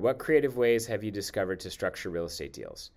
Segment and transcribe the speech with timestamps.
[0.00, 2.90] What creative ways have you discovered to structure real estate deals?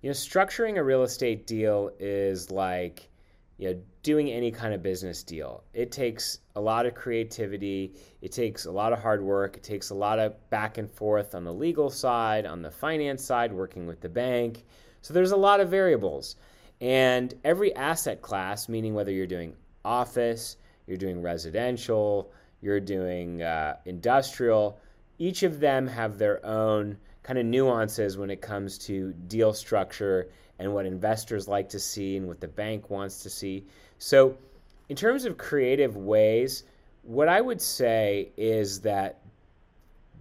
[0.00, 3.08] You know, structuring a real estate deal is like
[3.58, 5.62] you know, doing any kind of business deal.
[5.72, 9.90] It takes a lot of creativity, it takes a lot of hard work, it takes
[9.90, 13.86] a lot of back and forth on the legal side, on the finance side, working
[13.86, 14.64] with the bank.
[15.02, 16.34] So there's a lot of variables.
[16.80, 19.54] And every asset class, meaning whether you're doing
[19.84, 20.56] office,
[20.88, 24.80] you're doing residential, you're doing uh, industrial,
[25.22, 30.28] each of them have their own kind of nuances when it comes to deal structure
[30.58, 33.64] and what investors like to see and what the bank wants to see.
[33.98, 34.36] So,
[34.88, 36.64] in terms of creative ways,
[37.02, 39.20] what I would say is that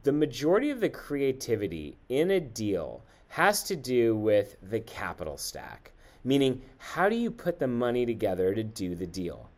[0.03, 5.93] the majority of the creativity in a deal has to do with the capital stack,
[6.23, 9.49] meaning how do you put the money together to do the deal?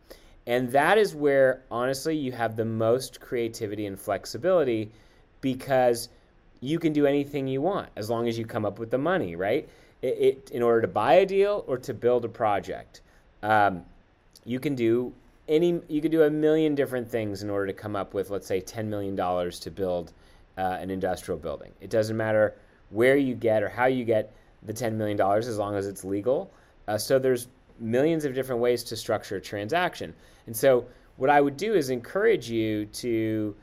[0.46, 4.90] And that is where, honestly, you have the most creativity and flexibility
[5.44, 6.08] because
[6.60, 9.36] you can do anything you want as long as you come up with the money,
[9.36, 9.68] right?
[10.04, 13.00] it, it, in order to buy a deal or to build a project.
[13.42, 13.82] Um,
[14.44, 15.12] you can do
[15.48, 18.46] any you can do a million different things in order to come up with let's
[18.46, 20.12] say 10 million dollars to build
[20.58, 21.72] uh, an industrial building.
[21.80, 22.54] It doesn't matter
[22.90, 26.04] where you get or how you get the 10 million dollars as long as it's
[26.04, 26.50] legal.
[26.86, 27.48] Uh, so there's
[27.80, 30.14] millions of different ways to structure a transaction.
[30.46, 30.84] And so
[31.16, 33.54] what I would do is encourage you to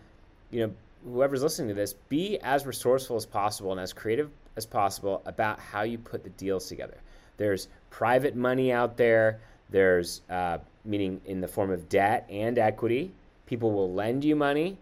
[0.49, 4.65] you know whoever's listening to this be as resourceful as possible and as creative as
[4.65, 6.97] possible about how you put the deals together.
[7.37, 9.39] There's private money out there.
[9.69, 13.11] There's uh, meaning in the form of debt and equity.
[13.45, 14.77] People will lend you money.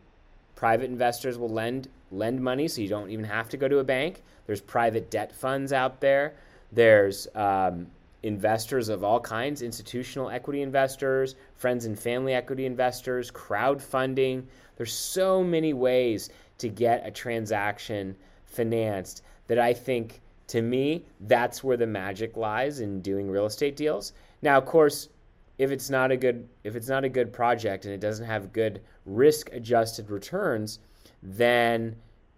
[0.55, 3.83] Private investors will lend lend money, so you don't even have to go to a
[3.83, 4.23] bank.
[4.47, 6.33] There's private debt funds out there.
[6.71, 7.87] There's um,
[8.23, 14.43] investors of all kinds, institutional equity investors, friends and family equity investors, crowdfunding.
[14.75, 21.63] There's so many ways to get a transaction financed that I think to me that's
[21.63, 24.13] where the magic lies in doing real estate deals.
[24.41, 25.09] Now, of course,
[25.57, 28.53] if it's not a good if it's not a good project and it doesn't have
[28.53, 30.79] good risk adjusted returns,
[31.21, 31.95] then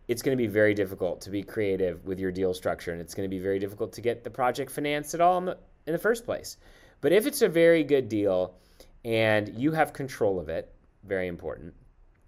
[0.07, 3.13] it's going to be very difficult to be creative with your deal structure and it's
[3.13, 5.55] going to be very difficult to get the project financed at all
[5.87, 6.57] in the first place.
[7.01, 8.55] But if it's a very good deal
[9.03, 11.73] and you have control of it, very important,